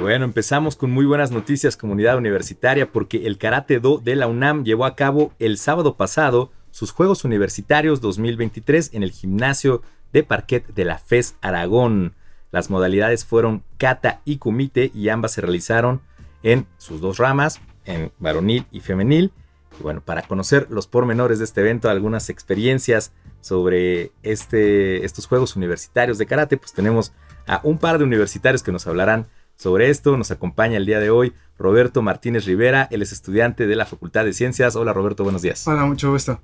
[0.00, 4.64] bueno, empezamos con muy buenas noticias, comunidad universitaria, porque el Karate Do de la UNAM
[4.64, 9.82] llevó a cabo el sábado pasado sus Juegos Universitarios 2023 en el gimnasio
[10.12, 12.14] de parquet de la FES Aragón.
[12.52, 16.00] Las modalidades fueron kata y kumite y ambas se realizaron
[16.42, 19.32] en sus dos ramas, en varonil y femenil.
[19.78, 25.56] Y bueno, para conocer los pormenores de este evento, algunas experiencias sobre este, estos Juegos
[25.56, 27.12] Universitarios de Karate, pues tenemos
[27.46, 29.26] a un par de universitarios que nos hablarán
[29.58, 30.16] sobre esto.
[30.16, 34.24] Nos acompaña el día de hoy Roberto Martínez Rivera, él es estudiante de la Facultad
[34.24, 34.76] de Ciencias.
[34.76, 35.66] Hola Roberto, buenos días.
[35.66, 36.40] Hola, mucho gusto.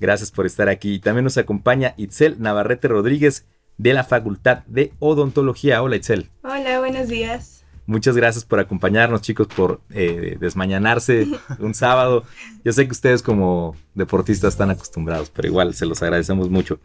[0.00, 0.98] Gracias por estar aquí.
[1.00, 5.82] También nos acompaña Itzel Navarrete Rodríguez de la Facultad de Odontología.
[5.82, 6.30] Hola Itzel.
[6.42, 7.64] Hola, buenos días.
[7.86, 11.26] Muchas gracias por acompañarnos, chicos, por eh, desmañanarse
[11.58, 12.24] un sábado.
[12.64, 16.78] Yo sé que ustedes como deportistas están acostumbrados, pero igual se los agradecemos mucho.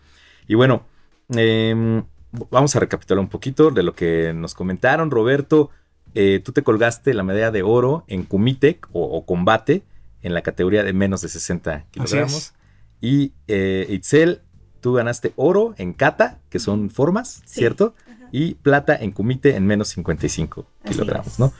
[0.47, 0.83] Y bueno,
[1.29, 5.11] em, vamos a recapitular un poquito de lo que nos comentaron.
[5.11, 5.69] Roberto,
[6.15, 9.83] eh, tú te colgaste la medalla de oro en Kumite o, combate
[10.21, 12.53] en la categoría de menos de 60 kilogramos.
[13.01, 14.41] Y eh, Itzel,
[14.81, 17.95] tú ganaste oro en kata, que son formas, ¿cierto?
[18.31, 21.53] Y plata en kumite en menos 55 kilogramos, ¿no?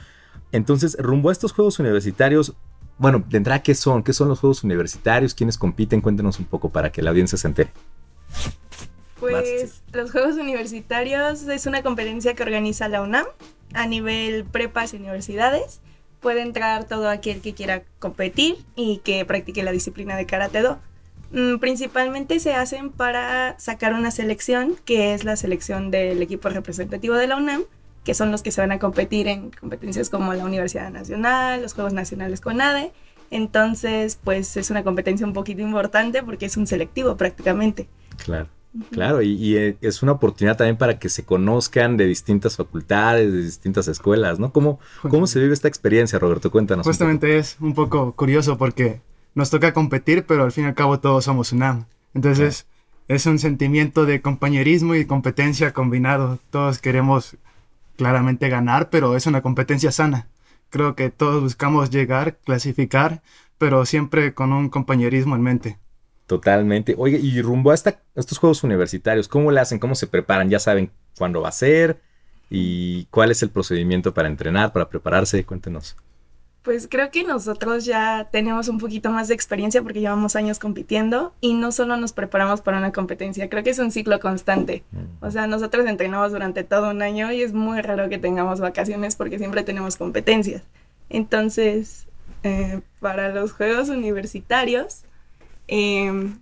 [0.51, 2.53] Entonces, rumbo a estos Juegos Universitarios,
[2.97, 4.03] bueno, de entrada, ¿qué son?
[4.03, 5.33] ¿Qué son los Juegos Universitarios?
[5.33, 6.01] ¿Quiénes compiten?
[6.01, 7.71] Cuéntenos un poco para que la audiencia se entere.
[9.19, 13.25] Pues los Juegos Universitarios es una competencia que organiza la UNAM
[13.73, 15.81] a nivel prepas y universidades.
[16.19, 20.79] Puede entrar todo aquel que quiera competir y que practique la disciplina de Karate Do.
[21.31, 27.15] Mm, principalmente se hacen para sacar una selección, que es la selección del equipo representativo
[27.15, 27.63] de la UNAM,
[28.03, 31.73] que son los que se van a competir en competencias como la Universidad Nacional, los
[31.73, 32.91] Juegos Nacionales con ADE.
[33.31, 37.87] Entonces, pues es una competencia un poquito importante porque es un selectivo prácticamente.
[38.17, 38.49] Claro.
[38.91, 43.41] Claro, y, eh, es una oportunidad también para que se conozcan de distintas facultades, de
[43.41, 44.51] distintas escuelas, ¿no?
[44.51, 46.51] ¿Cómo, cómo se vive esta experiencia, Roberto?
[46.51, 46.85] Cuéntanos.
[46.85, 49.01] Justamente es un poco curioso porque
[49.33, 51.85] nos toca competir, pero al fin y al cabo todos somos UNAM.
[52.13, 52.67] Entonces
[53.07, 56.37] es un sentimiento de compañerismo y competencia combinado.
[56.51, 57.37] Todos queremos
[57.97, 60.27] claramente ganar, pero es una competencia sana.
[60.69, 63.23] Creo que todos buscamos llegar, clasificar,
[63.57, 65.79] pero siempre con un compañerismo en mente.
[66.29, 66.93] Totalmente.
[66.95, 69.79] Oye, y rumbo a estos juegos universitarios, ¿cómo le hacen?
[69.79, 70.47] ¿Cómo se preparan?
[70.47, 72.01] ¿Ya saben cuándo va a ser?
[72.51, 75.43] ¿Y cuál es el procedimiento para entrenar, para prepararse?
[75.43, 75.95] Cuéntenos.
[76.61, 81.33] Pues creo que nosotros ya tenemos un poquito más de experiencia porque llevamos años compitiendo
[81.41, 84.83] y no solo nos preparamos para una competencia, creo que es un ciclo constante.
[84.91, 85.25] Mm.
[85.25, 89.15] O sea, nosotros entrenamos durante todo un año y es muy raro que tengamos vacaciones
[89.15, 90.61] porque siempre tenemos competencias.
[91.09, 92.05] Entonces,
[92.43, 95.05] eh, para los Juegos Universitarios...
[95.69, 96.39] Em,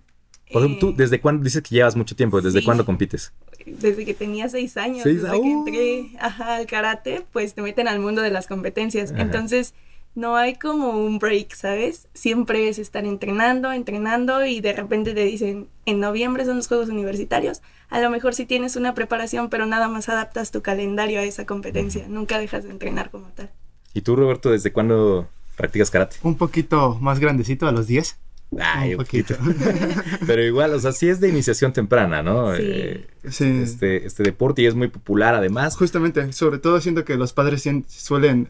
[0.50, 2.40] Por ejemplo, tú, eh, ¿desde cuándo dices que llevas mucho tiempo?
[2.40, 3.32] ¿Desde cuándo compites?
[3.66, 8.22] Desde que tenía seis años, desde que entré al karate, pues te meten al mundo
[8.22, 9.12] de las competencias.
[9.16, 9.74] Entonces,
[10.14, 12.08] no hay como un break, ¿sabes?
[12.14, 16.88] Siempre es estar entrenando, entrenando y de repente te dicen, en noviembre son los Juegos
[16.88, 17.60] Universitarios.
[17.90, 21.46] A lo mejor sí tienes una preparación, pero nada más adaptas tu calendario a esa
[21.46, 22.06] competencia.
[22.08, 23.50] Nunca dejas de entrenar como tal.
[23.94, 26.16] ¿Y tú, Roberto, desde cuándo practicas karate?
[26.22, 28.18] Un poquito más grandecito, a los 10.
[28.58, 29.34] Ay, un poquito.
[30.26, 32.54] pero igual, o sea, sí es de iniciación temprana, ¿no?
[32.56, 32.62] Sí.
[32.64, 35.76] Eh, este, este deporte y es muy popular además.
[35.76, 38.48] Justamente, sobre todo siento que los padres suelen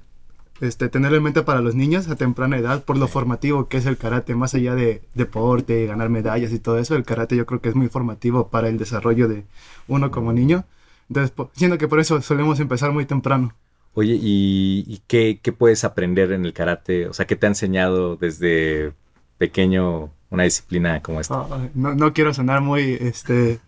[0.60, 3.86] este, tenerlo en mente para los niños a temprana edad por lo formativo que es
[3.86, 7.60] el karate, más allá de deporte, ganar medallas y todo eso, el karate yo creo
[7.60, 9.44] que es muy formativo para el desarrollo de
[9.86, 10.64] uno como niño.
[11.08, 13.54] Entonces, siento que por eso solemos empezar muy temprano.
[13.94, 17.08] Oye, ¿y, qué, qué, puedes aprender en el karate?
[17.08, 18.92] O sea, ¿qué te ha enseñado desde
[19.38, 21.40] pequeño una disciplina como esta?
[21.40, 23.60] Ah, no, no, quiero sonar muy este,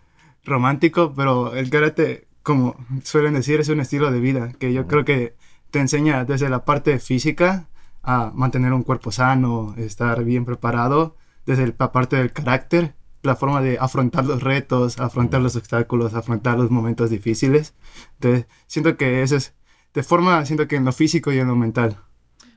[0.43, 5.05] romántico, pero el karate, como suelen decir, es un estilo de vida que yo creo
[5.05, 5.35] que
[5.71, 7.67] te enseña desde la parte física
[8.03, 11.15] a mantener un cuerpo sano, estar bien preparado,
[11.45, 16.57] desde la parte del carácter, la forma de afrontar los retos, afrontar los obstáculos, afrontar
[16.57, 17.75] los momentos difíciles.
[18.15, 19.53] Entonces, siento que eso es,
[19.93, 21.97] de forma, siento que en lo físico y en lo mental.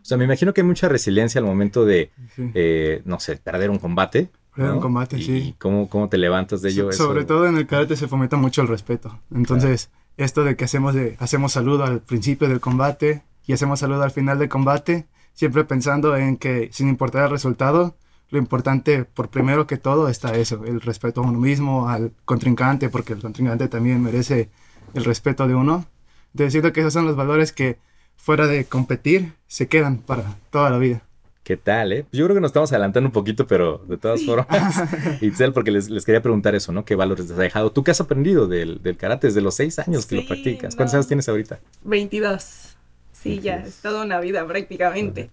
[0.04, 3.70] O sea, me imagino que hay mucha resiliencia al momento de, eh, no sé, perder
[3.70, 4.28] un combate.
[4.54, 5.36] Perder un combate, sí.
[5.36, 6.92] ¿Y cómo, cómo te levantas de ello?
[6.92, 9.18] sobre todo en el karate se fomenta mucho el respeto.
[9.34, 14.02] Entonces, esto de que hacemos, de, hacemos saludo al principio del combate y hacemos saludo
[14.02, 17.96] al final del combate, siempre pensando en que sin importar el resultado,
[18.28, 22.90] lo importante por primero que todo está eso, el respeto a uno mismo, al contrincante,
[22.90, 24.50] porque el contrincante también merece
[24.92, 25.86] el respeto de uno.
[26.34, 27.78] Decido que esos son los valores que
[28.24, 31.02] fuera de competir se quedan para toda la vida.
[31.42, 32.04] ¿Qué tal, eh?
[32.04, 34.82] Pues yo creo que nos estamos adelantando un poquito, pero de todas formas,
[35.20, 36.86] Itzel, porque les, quería preguntar eso, ¿no?
[36.86, 37.70] ¿Qué valores les ha dejado?
[37.70, 40.74] ¿Tú qué has aprendido del, karate desde los seis años que lo practicas?
[40.74, 41.60] ¿Cuántos años tienes ahorita?
[41.82, 42.78] 22.
[43.12, 45.30] Sí, ya, es toda una vida prácticamente.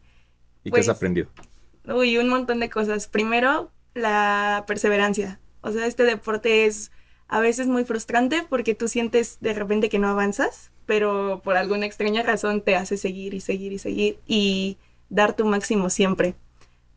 [0.65, 1.29] ¿Y qué Pues- has aprendido?
[1.85, 3.07] Uy, un montón de cosas.
[3.07, 5.39] Primero, la perseverancia.
[5.61, 6.91] O sea, este deporte es
[7.29, 11.85] a veces muy frustrante porque tú sientes de repente que no avanzas, pero por alguna
[11.85, 14.77] extraña razón te hace seguir y seguir y seguir y
[15.07, 16.35] dar tu máximo siempre.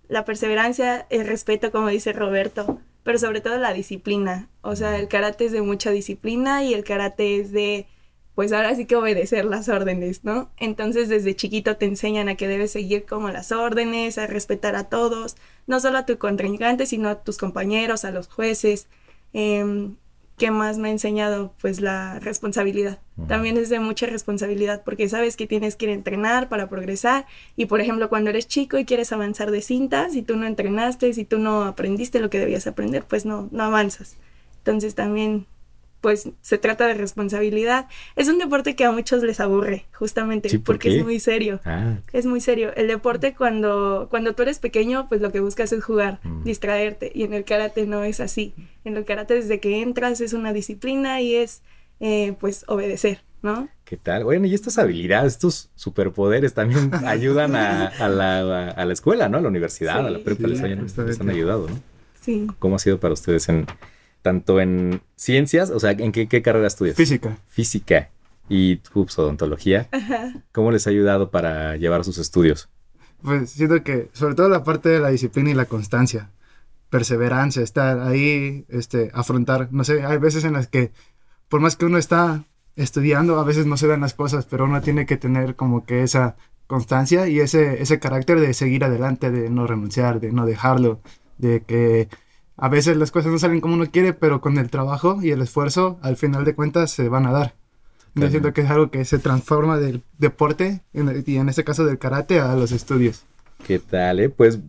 [0.08, 4.48] La perseverancia, el respeto, como dice Roberto, pero sobre todo la disciplina.
[4.62, 7.86] O sea, el karate es de mucha disciplina y el karate es de,
[8.34, 10.50] pues ahora sí que obedecer las órdenes, ¿no?
[10.56, 14.88] Entonces desde chiquito te enseñan a que debes seguir como las órdenes, a respetar a
[14.88, 15.36] todos,
[15.68, 18.88] no solo a tu contrincante, sino a tus compañeros, a los jueces.
[19.32, 19.94] Em,
[20.36, 21.52] ¿Qué más me ha enseñado?
[21.60, 22.98] Pues la responsabilidad.
[23.28, 27.26] También es de mucha responsabilidad porque sabes que tienes que ir a entrenar para progresar
[27.56, 31.12] y por ejemplo cuando eres chico y quieres avanzar de cinta, si tú no entrenaste,
[31.14, 34.16] si tú no aprendiste lo que debías aprender, pues no, no avanzas.
[34.58, 35.46] Entonces también
[36.00, 37.86] pues se trata de responsabilidad.
[38.16, 40.98] Es un deporte que a muchos les aburre, justamente, Sí, ¿por porque qué?
[40.98, 41.60] es muy serio.
[41.64, 42.74] Ah, Es muy serio.
[42.76, 46.42] El deporte cuando, cuando tú eres pequeño, pues lo que buscas es jugar, Mm.
[46.44, 47.10] distraerte.
[47.14, 48.52] Y en el karate no es así.
[48.84, 51.62] En el karate desde que entras es una disciplina y es
[52.00, 53.68] eh, pues obedecer, ¿no?
[53.84, 54.24] ¿qué tal?
[54.24, 59.38] Bueno, y estas habilidades, estos superpoderes también ayudan a, a la, a la escuela, ¿no?
[59.38, 61.78] A la universidad, a la prepa, Sí, les, hayan- les han ayudado, ¿no?
[62.20, 62.46] Sí.
[62.58, 63.66] ¿Cómo ha sido para ustedes en
[64.22, 66.96] tanto en ciencias, o sea, en qué, qué carrera estudias?
[66.96, 67.36] Física.
[67.48, 68.10] Física
[68.48, 69.88] y tú, pues, odontología.
[70.52, 72.68] ¿Cómo les ha ayudado para llevar sus estudios?
[73.22, 76.30] Pues siento que sobre todo la parte de la disciplina y la constancia,
[76.94, 80.92] perseverancia, estar ahí, este, afrontar, no sé, hay veces en las que
[81.48, 82.44] por más que uno está
[82.76, 86.04] estudiando, a veces no se dan las cosas, pero uno tiene que tener como que
[86.04, 86.36] esa
[86.68, 91.00] constancia y ese, ese carácter de seguir adelante, de no renunciar, de no dejarlo,
[91.38, 92.08] de que
[92.56, 95.42] a veces las cosas no salen como uno quiere, pero con el trabajo y el
[95.42, 97.54] esfuerzo, al final de cuentas, se van a dar.
[98.14, 101.84] Yo siento que es algo que se transforma del deporte, en- y en este caso
[101.84, 103.24] del karate, a los estudios.
[103.66, 104.20] ¿Qué tal?
[104.20, 104.28] eh?
[104.28, 104.60] Pues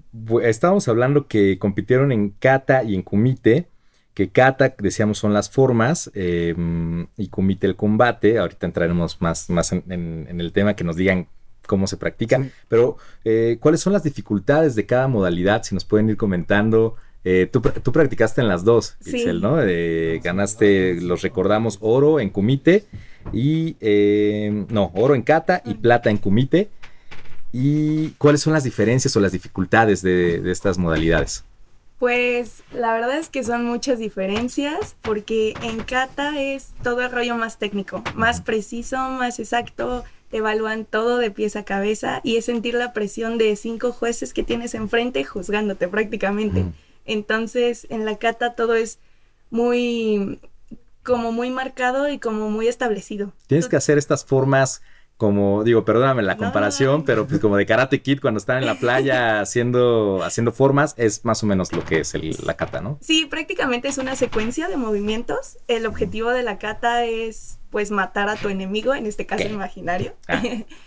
[0.43, 3.67] estábamos hablando que compitieron en kata y en kumite,
[4.13, 6.55] que kata, decíamos, son las formas eh,
[7.17, 8.37] y kumite el combate.
[8.37, 11.27] Ahorita entraremos más, más en, en- en el tema, que nos digan
[11.67, 12.41] cómo se practica.
[12.41, 12.49] Sí.
[12.69, 15.63] Pero, eh, ¿cuáles son las dificultades de cada modalidad?
[15.63, 16.95] Si nos pueden ir comentando.
[17.27, 19.17] Eh, tú, pr- tú practicaste en las dos, Sí.
[19.17, 19.57] Itzel, ¿no?
[19.61, 22.85] Eh, ganaste, los recordamos, oro en kumite
[23.33, 23.75] y,
[24.69, 26.69] no, oro en kata y plata en kumite.
[27.57, 31.45] ¿Y cuáles son las diferencias o las dificultades de, de estas modalidades?
[31.99, 37.35] Pues la verdad es que son muchas diferencias porque en kata es todo el rollo
[37.35, 42.43] más técnico, más preciso, más exacto, te evalúan todo de pies a cabeza y es
[42.43, 46.63] sentir la presión de cinco jueces que tienes enfrente juzgándote prácticamente.
[46.63, 46.73] Mm.
[47.05, 48.99] Entonces en la kata todo es
[49.49, 50.41] muy
[51.03, 53.31] como muy marcado y como muy establecido.
[53.47, 54.81] Tienes que hacer estas formas
[55.17, 58.65] como, digo, perdóname la comparación, no, pero pues como de Karate Kid cuando están en
[58.65, 62.81] la playa haciendo, haciendo formas, es más o menos lo que es el- la kata,
[62.81, 62.97] ¿no?
[63.01, 65.57] Sí, prácticamente es una secuencia de movimientos.
[65.69, 69.49] El objetivo de la kata es pues matar a tu enemigo, en este caso ¿Qué?
[69.49, 70.13] imaginario.
[70.27, 70.41] Ah.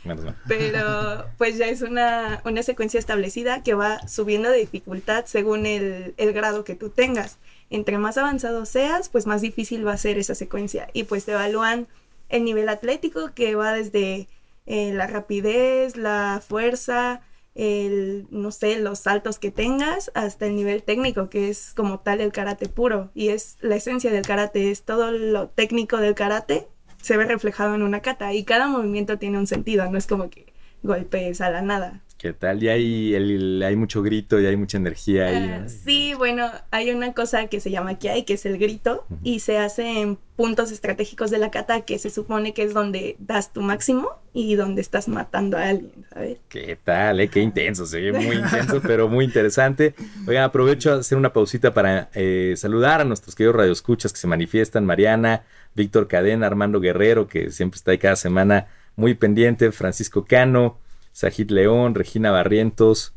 [0.46, 6.14] Pero pues ya es una, una secuencia establecida que va subiendo de dificultad según el,
[6.16, 7.38] el grado que tú tengas.
[7.70, 10.88] Entre más avanzado seas, pues más difícil va a ser esa secuencia.
[10.94, 11.86] Y pues te evalúan
[12.28, 14.28] el nivel atlético que va desde
[14.66, 17.22] eh, la rapidez, la fuerza,
[17.54, 22.20] el, no sé, los saltos que tengas, hasta el nivel técnico, que es como tal
[22.20, 23.10] el karate puro.
[23.14, 26.68] Y es la esencia del karate, es todo lo técnico del karate
[27.02, 30.30] se ve reflejado en una kata y cada movimiento tiene un sentido, no es como
[30.30, 30.52] que
[30.82, 32.02] golpes a la nada.
[32.18, 32.60] ¿Qué tal?
[32.64, 35.50] Y hay, el- hay mucho grito y hay mucha energía ahí.
[35.52, 39.38] Ah, sí, bueno, hay una cosa que se llama kiai, que es el grito, y
[39.38, 43.52] se hace en puntos estratégicos de la kata, que se supone que es donde das
[43.52, 46.38] tu máximo y donde estás matando a alguien, ¿sabes?
[46.48, 47.20] ¿Qué tal?
[47.20, 47.28] eh?
[47.28, 49.94] Qué intenso, se ve muy intenso, pero muy interesante.
[50.26, 54.26] Oigan, aprovecho a hacer una pausita para eh, saludar a nuestros queridos radioescuchas que se
[54.26, 55.44] manifiestan, Mariana,
[55.76, 60.78] Víctor Cadena, Armando Guerrero, que siempre está ahí cada semana muy pendiente, Francisco Cano,
[61.18, 63.12] Sajid León, Regina Barrientos,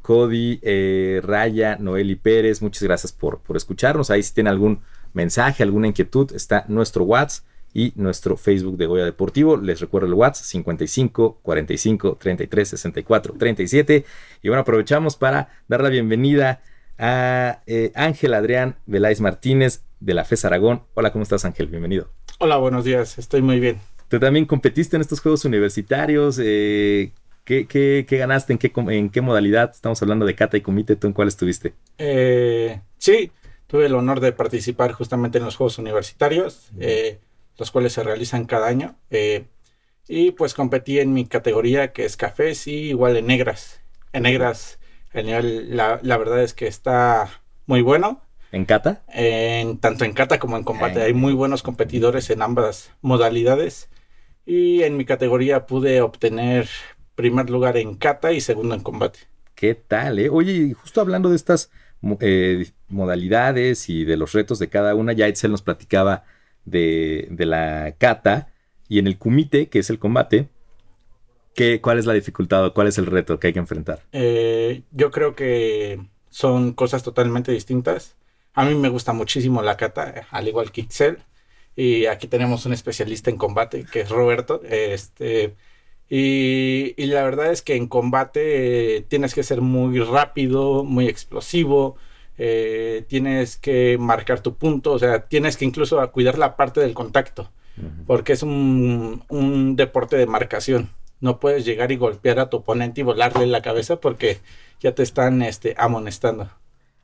[0.00, 4.10] Cody, eh, Raya, Noeli Pérez, muchas gracias por, por escucharnos.
[4.10, 4.80] Ahí si tienen algún
[5.12, 7.44] mensaje, alguna inquietud, está nuestro WhatsApp
[7.74, 9.58] y nuestro Facebook de Goya Deportivo.
[9.58, 14.06] Les recuerdo el WhatsApp 55 45 33 64 37.
[14.40, 16.62] Y bueno, aprovechamos para dar la bienvenida
[16.96, 20.84] a eh, Ángel Adrián Veláez Martínez de la FES Aragón.
[20.94, 21.66] Hola, ¿cómo estás Ángel?
[21.66, 22.08] Bienvenido.
[22.38, 23.78] Hola, buenos días, estoy muy bien.
[24.08, 26.40] Tú también competiste en estos Juegos Universitarios.
[26.42, 27.12] eh,
[27.44, 28.52] ¿qué, qué, qué ganaste?
[28.52, 29.70] ¿En qué, ¿En qué modalidad?
[29.70, 30.96] Estamos hablando de kata y kumite.
[30.96, 31.74] ¿Tú en cuál estuviste?
[31.98, 33.32] Eh, sí,
[33.66, 37.20] tuve el honor de participar justamente en los Juegos Universitarios, eh,
[37.58, 38.96] los cuales se realizan cada año.
[39.10, 39.46] Eh,
[40.08, 43.80] Y pues competí en mi categoría que es cafés y igual en negras.
[44.12, 44.78] En negras
[45.12, 48.20] el nivel, la, la verdad es que está muy bueno.
[48.50, 49.02] ¿En kata?
[49.08, 51.02] En, tanto en kata como en combate.
[51.02, 53.88] Hay muy buenos competidores en ambas modalidades.
[54.44, 56.68] Y en mi categoría pude obtener
[57.22, 59.20] primer lugar en kata y segundo en combate.
[59.54, 60.28] ¿Qué tal, eh?
[60.28, 61.70] Oye, justo hablando de estas
[62.18, 66.24] eh, modalidades y de los retos de cada una, ya Itzel nos platicaba
[66.64, 68.48] de, de la kata
[68.88, 70.48] y en el kumite, que es el combate,
[71.54, 74.00] ¿qué, ¿cuál es la dificultad o cuál es el reto que hay que enfrentar?
[74.10, 78.16] Eh, yo creo que son cosas totalmente distintas.
[78.54, 81.18] A mí me gusta muchísimo la kata, al igual que Ixel.
[81.76, 84.60] Y aquí tenemos un especialista en combate, que es Roberto.
[84.64, 85.54] Este,
[86.08, 91.08] y, y la verdad es que en combate eh, tienes que ser muy rápido, muy
[91.08, 91.96] explosivo.
[92.38, 96.94] Eh, tienes que marcar tu punto, o sea, tienes que incluso cuidar la parte del
[96.94, 97.50] contacto,
[98.06, 100.88] porque es un, un deporte de marcación.
[101.20, 104.38] No puedes llegar y golpear a tu oponente y volarle la cabeza porque
[104.80, 106.48] ya te están este, amonestando.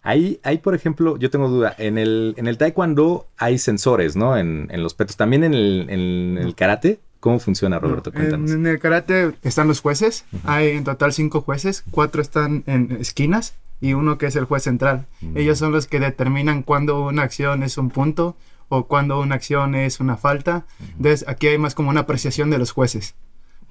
[0.02, 1.74] Ahí, ahí, por ejemplo, yo tengo duda.
[1.78, 4.36] En el, en el taekwondo hay sensores, ¿no?
[4.36, 5.16] En, en los petos.
[5.16, 7.00] ¿También en el, en el karate?
[7.20, 8.12] ¿Cómo funciona, Roberto?
[8.14, 10.24] En, en, el karate están los jueces.
[10.32, 10.40] Uh -huh.
[10.44, 11.84] Hay en total cinco jueces.
[11.90, 15.06] Cuatro están en esquinas y uno que es el juez central.
[15.20, 15.38] Uh -huh.
[15.38, 18.36] Ellos son los que determinan cuándo una acción es un punto
[18.68, 20.64] o cuándo una acción es una falta.
[20.78, 20.90] Uh -huh.
[20.96, 23.14] Entonces, aquí hay más como una apreciación de los jueces.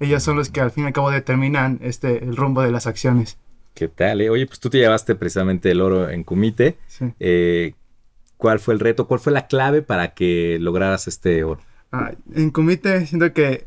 [0.00, 2.86] Ellos son los que al fin y al cabo determinan este, el rumbo de las
[2.86, 3.38] acciones.
[3.74, 4.20] ¿Qué tal?
[4.20, 4.30] Eh?
[4.30, 6.76] Oye, pues tú te llevaste precisamente el oro en Kumite.
[6.86, 7.06] Sí.
[7.18, 7.74] Eh,
[8.36, 9.06] ¿Cuál fue el reto?
[9.08, 11.60] ¿Cuál fue la clave para que lograras este oro?
[11.92, 13.66] Ah, en Kumite siento que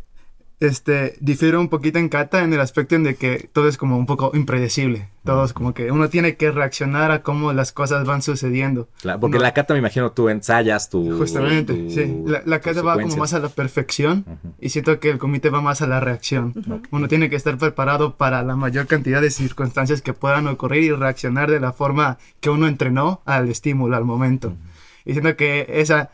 [0.61, 3.97] este, difiere un poquito en kata en el aspecto en de que todo es como
[3.97, 5.09] un poco impredecible.
[5.25, 8.87] Todo es como que uno tiene que reaccionar a cómo las cosas van sucediendo.
[9.01, 11.17] Claro, porque uno, la kata me imagino tú ensayas tu...
[11.17, 12.15] Justamente, tu, sí.
[12.27, 14.53] La, la kata va como más a la perfección uh -huh.
[14.59, 16.53] y siento que el comité va más a la reacción.
[16.55, 16.87] Uh -huh.
[16.91, 20.91] Uno tiene que estar preparado para la mayor cantidad de circunstancias que puedan ocurrir y
[20.91, 24.49] reaccionar de la forma que uno entrenó al estímulo, al momento.
[24.49, 25.05] Uh -huh.
[25.05, 26.11] Y siento que esa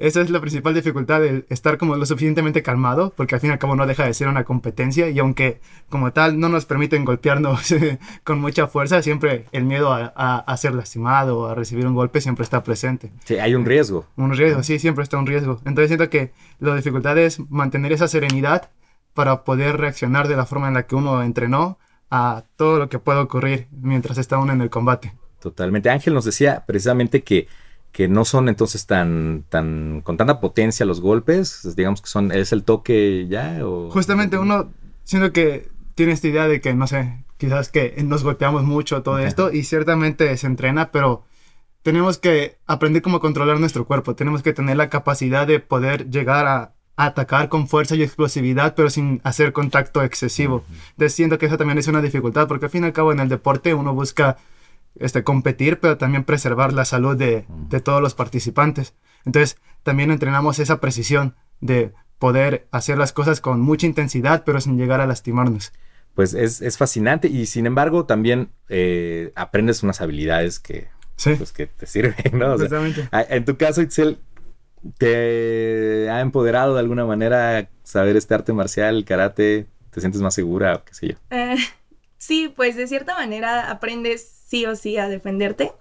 [0.00, 3.52] esa es la principal dificultad, el estar como lo suficientemente calmado, porque al fin y
[3.52, 7.04] al cabo no deja de ser una competencia y aunque como tal no nos permiten
[7.04, 7.74] golpearnos
[8.24, 11.94] con mucha fuerza, siempre el miedo a, a, a, ser lastimado o a recibir un
[11.94, 13.12] golpe siempre está presente.
[13.26, 14.06] Sí, hay un riesgo.
[14.16, 15.60] Un riesgo, sí, siempre está un riesgo.
[15.66, 18.70] Entonces siento que la dificultad es mantener esa serenidad
[19.12, 21.78] para poder reaccionar de la forma en la que uno entrenó
[22.10, 25.14] a todo lo que pueda ocurrir mientras está uno en el combate.
[25.40, 25.90] Totalmente.
[25.90, 27.48] Ángel nos decía precisamente que
[27.92, 32.52] que no son entonces tan, tan con tanta potencia los golpes, digamos que son, es
[32.52, 33.90] el toque ya o...
[33.90, 34.70] Justamente uno,
[35.04, 39.16] siento que tiene esta idea de que, no sé, quizás que nos golpeamos mucho todo
[39.16, 39.26] okay.
[39.26, 41.24] esto y ciertamente se entrena, pero
[41.82, 46.46] tenemos que aprender cómo controlar nuestro cuerpo, tenemos que tener la capacidad de poder llegar
[46.46, 50.56] a, a atacar con fuerza y explosividad, pero sin hacer contacto excesivo.
[50.56, 50.90] Uh -huh.
[50.90, 53.20] Entonces siento que eso también es una dificultad, porque al fin y al cabo en
[53.20, 54.36] el deporte uno busca
[54.98, 58.94] este, competir, pero también preservar la salud de, de, todos los participantes.
[59.24, 64.76] Entonces, también entrenamos esa precisión de poder hacer las cosas con mucha intensidad, pero sin
[64.76, 65.72] llegar a lastimarnos.
[66.14, 71.34] Pues es, es fascinante y sin embargo también eh, aprendes unas habilidades que, sí.
[71.36, 72.54] pues, que te sirven, ¿no?
[72.54, 74.18] O sea, en tu caso, Itzel,
[74.98, 79.66] ¿te ha empoderado de alguna manera saber este arte marcial, el karate?
[79.90, 81.14] ¿Te sientes más segura o qué sé yo?
[81.30, 81.56] Eh,
[82.20, 85.72] sí, pues de cierta manera aprendes sí o sí a defenderte.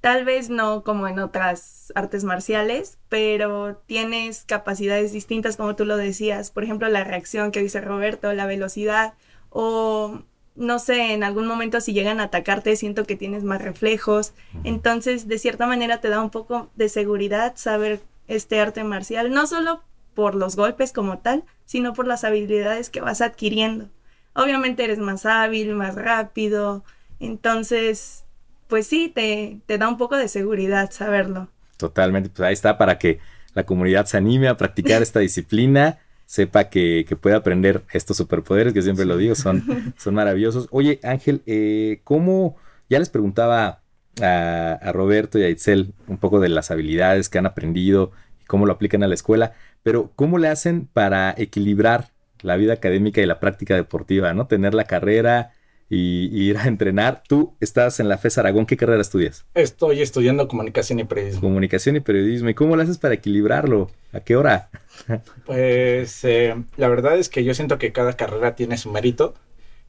[0.00, 5.98] Tal vez no como en otras artes marciales, pero tienes capacidades distintas como tú lo
[5.98, 6.50] decías.
[6.50, 9.12] Por ejemplo, la reacción que dice Roberto, la velocidad
[9.50, 10.22] o
[10.56, 14.32] no sé, en algún momento si llegan a atacarte siento que tienes más reflejos.
[14.64, 19.46] Entonces, de cierta manera te da un poco de seguridad saber este arte marcial, no
[19.46, 19.82] solo
[20.14, 23.88] por los golpes como tal, sino por las habilidades que vas adquiriendo.
[24.34, 26.84] Obviamente eres más hábil, más rápido,
[27.20, 28.24] entonces,
[28.66, 31.48] pues sí, te, te, da un poco de seguridad saberlo.
[31.76, 33.20] Totalmente, pues ahí está para que
[33.54, 38.72] la comunidad se anime a practicar esta disciplina, sepa que, que, puede aprender estos superpoderes,
[38.72, 40.68] que siempre lo digo, son, son maravillosos.
[40.70, 42.56] Oye, Ángel, eh, ¿cómo?
[42.88, 43.82] Ya les preguntaba
[44.22, 48.44] a, a, Roberto y a Itzel un poco de las habilidades que han aprendido y
[48.46, 52.08] cómo lo aplican a la escuela, pero ¿cómo le hacen para equilibrar
[52.42, 54.46] la vida académica y la práctica deportiva, ¿no?
[54.46, 55.52] Tener la carrera
[55.88, 57.22] y, y, ir a entrenar.
[57.26, 59.44] Tú estás en la FES Aragón, ¿qué carrera estudias?
[59.54, 61.40] Estoy estudiando comunicación y periodismo.
[61.40, 62.48] Comunicación y periodismo.
[62.48, 63.90] ¿Y cómo lo haces para equilibrarlo?
[64.12, 64.70] ¿A qué hora?
[65.46, 69.34] pues eh, la verdad es que yo siento que cada carrera tiene su mérito.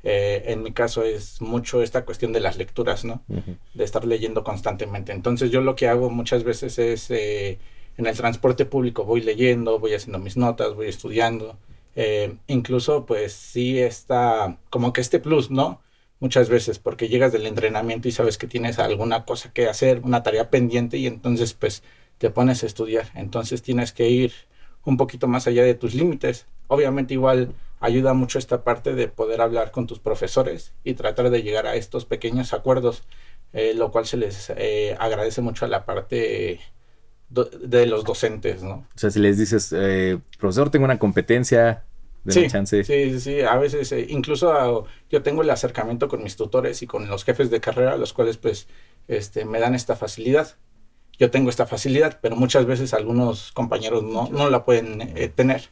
[0.04, 3.22] Eh, en mi caso es mucho esta cuestión de las lecturas, ¿no?
[3.28, 3.58] Uh -huh.
[3.76, 5.12] De estar leyendo constantemente.
[5.12, 7.60] Entonces yo lo que hago muchas veces es eh,
[7.98, 11.58] en el transporte público voy leyendo, voy haciendo mis notas, voy estudiando
[11.96, 15.82] Eh, incluso pues sí está como que este plus, ¿no?
[16.20, 20.24] Muchas veces porque llegas del entrenamiento y sabes que tienes alguna cosa que hacer, una
[20.24, 21.84] tarea pendiente y entonces pues
[22.18, 23.08] te pones a estudiar.
[23.16, 24.34] Entonces tienes que ir
[24.86, 26.46] un poquito más allá de tus límites.
[26.68, 31.44] Obviamente igual ayuda mucho esta parte de poder hablar con tus profesores y tratar de
[31.44, 33.04] llegar a estos pequeños acuerdos,
[33.54, 36.60] eh, lo cual se les eh, agradece mucho a la parte
[37.32, 38.86] de los docentes, ¿no?
[38.96, 41.84] O sea, si les dices, eh, profesor, tengo una competencia,
[42.24, 42.84] de sí, chance.
[42.84, 47.24] Sí, sí, a veces, incluso yo tengo el acercamiento con mis tutores y con los
[47.24, 48.68] jefes de carrera, los cuales pues
[49.08, 50.56] este, me dan esta facilidad.
[51.18, 55.70] Yo tengo esta facilidad, pero muchas veces algunos compañeros no, no la pueden tener.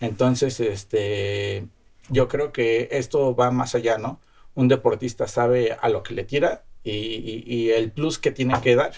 [0.00, 1.66] Entonces, este,
[2.08, 4.20] yo creo que esto va más allá, ¿no?
[4.54, 8.92] Un deportista sabe a lo que le tira y, el plus que tiene que dar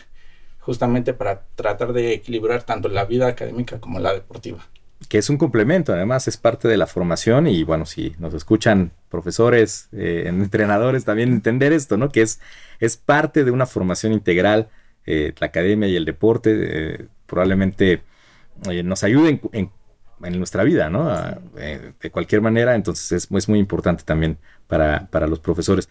[0.62, 4.60] justamente para tratar de equilibrar tanto la vida académica como la deportiva.
[5.08, 8.92] Que es un complemento, además es parte de la formación y bueno, si nos escuchan
[9.08, 12.10] profesores, eh, entrenadores, también entender esto, ¿no?
[12.10, 12.40] Que es,
[12.78, 14.68] es parte de una formación integral,
[15.04, 18.02] eh, la academia y el deporte, eh, probablemente
[18.84, 19.70] nos ayuden en
[20.24, 21.12] en nuestra vida, ¿no?
[21.56, 24.38] De cualquier manera, entonces es, es muy importante también
[24.68, 25.88] para, los profesores.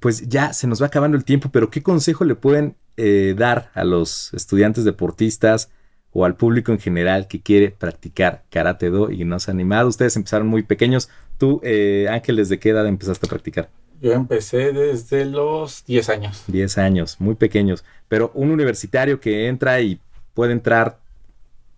[0.00, 3.70] Pues ya se nos va acabando el tiempo, pero ¿qué consejo le pueden eh, dar
[3.74, 5.70] a los estudiantes deportistas
[6.12, 9.88] o al público en general que quiere practicar karate do y no se ha animado?
[9.88, 11.08] Ustedes empezaron muy pequeños.
[11.38, 11.62] Tú,
[12.10, 13.70] Ángel, ¿desde qué edad empezaste a practicar?
[14.00, 16.44] Yo empecé desde los 10 años.
[16.48, 17.84] 10 años, muy pequeños.
[18.08, 20.00] Pero un universitario que entra y
[20.34, 20.98] puede entrar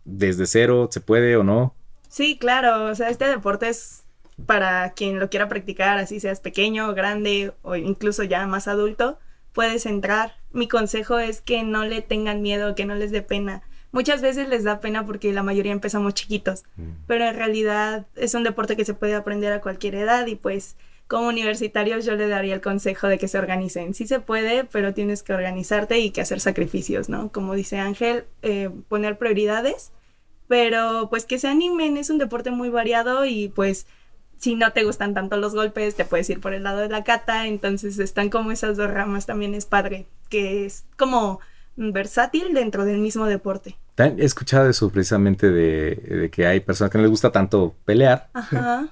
[0.04, 0.88] desde cero?
[0.90, 1.74] ¿Se puede o no?
[2.08, 2.86] Sí, claro.
[2.90, 4.04] O sea, este deporte es
[4.46, 9.18] para quien lo quiera practicar, así seas pequeño, grande o incluso ya más adulto,
[9.52, 10.34] puedes entrar.
[10.52, 13.62] Mi consejo es que no le tengan miedo, que no les dé pena.
[13.92, 16.90] Muchas veces les da pena porque la mayoría empezamos chiquitos, mm.
[17.06, 20.76] pero en realidad es un deporte que se puede aprender a cualquier edad y pues
[21.08, 23.94] como universitarios yo le daría el consejo de que se organicen.
[23.94, 27.32] Sí se puede, pero tienes que organizarte y que hacer sacrificios, ¿no?
[27.32, 29.90] Como dice Ángel, eh, poner prioridades,
[30.46, 33.88] pero pues que se animen, es un deporte muy variado y pues
[34.38, 37.02] si no te gustan tanto los golpes, te puedes ir por el lado de la
[37.02, 41.40] cata, entonces están como esas dos ramas, también es padre, que es como
[41.76, 43.76] versátil dentro del mismo deporte.
[43.98, 48.30] He escuchado eso precisamente de, que hay personas que no les gusta tanto pelear,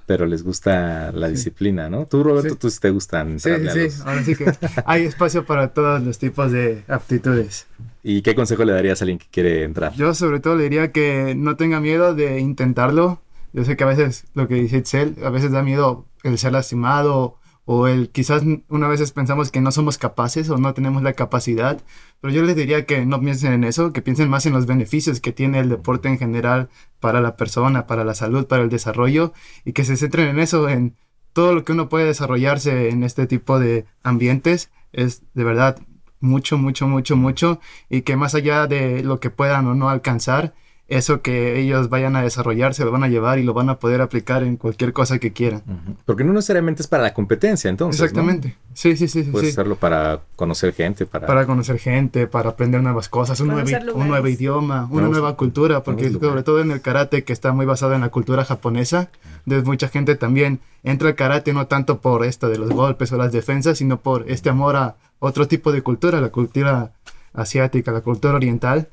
[0.05, 2.05] pero les gusta la disciplina, ¿no?
[2.05, 3.39] Tú, Roberto, tú sí te gustan.
[3.39, 4.51] Sí, sí, ahora sí que
[4.85, 7.65] hay espacio para todos los tipos de aptitudes.
[8.03, 9.93] ¿Y qué consejo le darías a alguien que quiere entrar?
[9.93, 13.19] Yo sobre todo le diría que no tenga miedo de intentarlo.
[13.51, 16.51] Yo sé que a veces lo que dice Itzel, a veces da miedo el ser
[16.51, 17.35] lastimado
[17.71, 21.79] o el quizás una vez pensamos que no somos capaces o no tenemos la capacidad,
[22.19, 25.19] pero yo les diría que no piensen en eso, que piensen más en los beneficios
[25.21, 29.33] que tiene el deporte en general para la persona, para la salud, para el desarrollo
[29.65, 30.95] y que se centren en eso, en
[31.31, 34.71] todo lo que uno puede desarrollarse en este tipo de ambientes.
[34.91, 35.77] Es de verdad
[36.19, 40.55] mucho, mucho, mucho, mucho y que más allá de lo que puedan o no alcanzar,
[40.89, 43.77] eso que ellos vayan a desarrollar se lo van a llevar y lo van a
[43.77, 45.61] poder aplicar en cualquier cosa que quieran.
[46.05, 48.01] Porque no necesariamente es para la competencia, entonces.
[48.01, 48.57] Exactamente.
[48.73, 49.23] Sí, sí, sí.
[49.23, 51.27] Puedes hacerlo para conocer gente, para...
[51.27, 55.83] Para conocer gente, para aprender nuevas cosas, un, nuevo, un nuevo, idioma, una nueva cultura,
[55.83, 59.09] porque sobre todo en el karate que está muy basado en la cultura japonesa,
[59.45, 63.17] de mucha gente también entra al karate no tanto por esto de los golpes o
[63.17, 66.91] las defensas, sino por este amor a otro tipo de cultura, la cultura
[67.33, 68.87] asiática, la cultura oriental.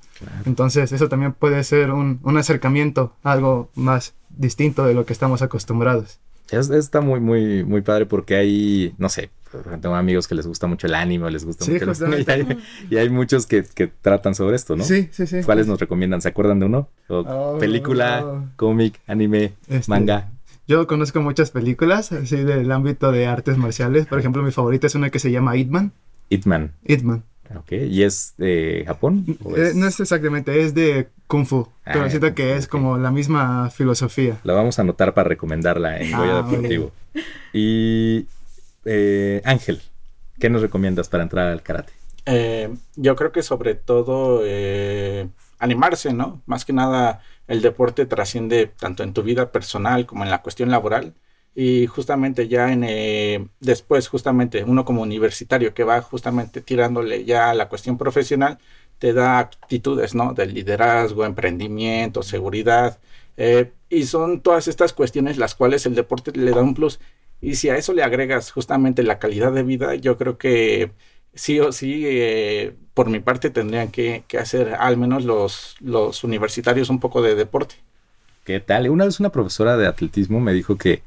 [0.45, 6.19] Entonces eso también puede ser un, acercamiento, algo más distinto de lo que estamos acostumbrados.
[6.51, 9.31] está muy, muy, muy padre porque hay, no sé,
[9.81, 12.21] tengo amigos que les gusta mucho el anime, les gusta mucho el...
[12.21, 12.59] y, hay,
[12.91, 13.63] y hay muchos que,
[14.03, 14.85] tratan sobre esto, ¿no?
[14.85, 15.43] Sí, sí, sí.
[15.43, 16.21] ¿Cuáles nos recomiendan?
[16.21, 16.89] ¿Se acuerdan de uno?
[17.09, 20.31] Oh, película, cómic, anime, este, manga.
[20.69, 24.07] Yo conozco muchas películas así del ámbito de artes marciales.
[24.07, 25.93] Por ejemplo, mi favorita es una que se llama Hitman.
[26.29, 26.73] Hitman.
[26.85, 27.23] Hitman.
[27.55, 29.25] Ok, ¿y es de Japón?
[29.57, 33.11] Eh, no es exactamente, es de Kung Fu, pero ah, siento que es como la
[33.11, 34.39] misma filosofía.
[34.45, 36.93] La vamos a anotar para recomendarla en Goya ah, Deportivo.
[37.53, 38.27] Y
[38.85, 39.81] eh, Ángel,
[40.39, 41.93] ¿qué nos recomiendas para entrar al karate?
[42.27, 44.43] Eh, yo creo que sobre todo
[45.59, 46.43] animarse, ¿no?
[46.47, 50.71] Más que nada el deporte trasciende tanto en tu vida personal como en la cuestión
[50.71, 51.15] laboral
[51.59, 57.51] y justamente ya en eh, después justamente uno como universitario que va justamente tirándole ya
[57.51, 58.59] a la cuestión profesional
[58.99, 62.99] te da actitudes no del liderazgo emprendimiento seguridad
[63.39, 67.01] eh, y son todas estas cuestiones las cuales el deporte le da un plus.
[67.41, 70.93] Y si a eso le agregas justamente la calidad de vida yo creo que
[71.35, 76.25] sí o sí eh, por mi parte tendrían que, que, hacer al menos los, los
[76.25, 77.77] universitarios un poco de deporte.
[78.45, 78.89] ¿Qué tal?
[78.91, 81.03] Una vez una profesora de atletismo me dijo que,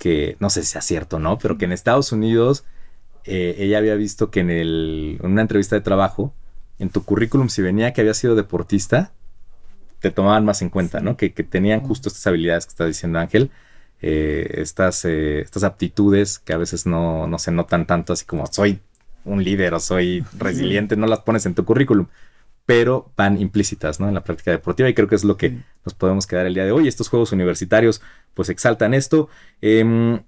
[0.00, 2.64] que no sé si es cierto o no, pero que en Estados Unidos
[3.24, 6.32] eh, ella había visto que en, el, en una entrevista de trabajo,
[6.78, 9.12] en tu currículum, si venía que había sido deportista,
[10.00, 11.18] te tomaban más en cuenta, ¿no?
[11.18, 13.50] Que, que tenían justo estas habilidades que está diciendo Ángel,
[14.00, 18.46] eh, estas, eh, estas aptitudes que a veces no, no se notan tanto, así como
[18.46, 18.80] soy
[19.26, 22.06] un líder o soy resiliente, no las pones en tu currículum,
[22.70, 24.06] pero van implícitas ¿no?
[24.06, 26.64] en la práctica deportiva y creo que es lo que nos podemos quedar el día
[26.64, 26.86] de hoy.
[26.86, 28.00] Estos Juegos Universitarios
[28.32, 29.28] pues exaltan esto.
[29.60, 30.20] Em,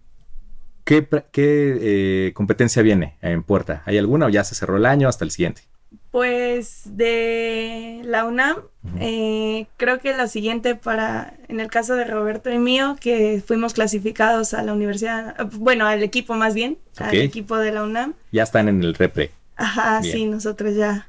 [0.83, 3.85] ¿Qué, qué competencia viene en puerta?
[3.87, 5.62] ¿Hay alguna o ya se cerró el año hasta el siguiente?
[6.11, 8.57] Pues de la UNAM,
[8.98, 13.72] eh, creo que lo siguiente para, en el caso de Roberto y mío, que fuimos
[13.72, 18.14] clasificados a la universidad, bueno, al equipo más bien, al equipo de la UNAM.
[18.33, 19.31] Ya están en el repre.
[19.55, 21.07] Ajá, sí, nosotros ya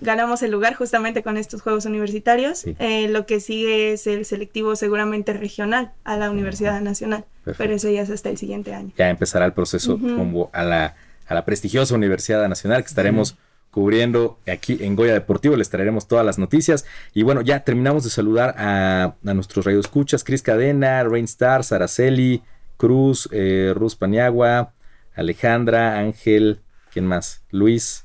[0.00, 2.64] ganamos el lugar justamente con estos Juegos Universitarios.
[2.78, 7.24] Eh, lo que sigue es el selectivo seguramente regional a la Universidad Nacional,
[7.56, 8.92] pero eso ya es hasta el siguiente año.
[8.96, 9.98] Ya empezará el proceso
[10.52, 13.36] a la, a la prestigiosa Universidad Nacional que estaremos
[13.70, 15.54] cubriendo aquí en Goya Deportivo.
[15.56, 16.84] Les traeremos todas las noticias.
[17.14, 22.42] Y bueno, ya terminamos de saludar a, a nuestros radioescuchas: Cris Cadena, Rainstar, Saraceli,
[22.76, 24.72] Cruz, eh, Ruz Paniagua,
[25.14, 26.60] Alejandra, Ángel,
[26.92, 27.42] ¿quién más?
[27.50, 28.04] Luis.